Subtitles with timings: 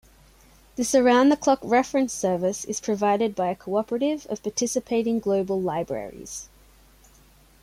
[0.77, 6.49] This around-the-clock reference service is provided by a cooperative of participating global libraries.